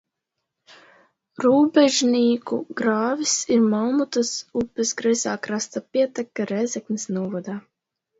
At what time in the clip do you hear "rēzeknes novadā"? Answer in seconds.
6.53-7.59